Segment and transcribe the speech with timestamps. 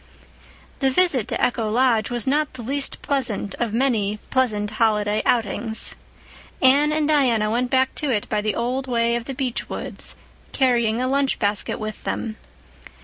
[0.79, 5.93] The visit to Echo Lodge was not the least pleasant of many pleasant holiday outings.
[6.59, 10.15] Anne and Diana went back to it by the old way of the beech woods,
[10.53, 12.37] carrying a lunch basket with them.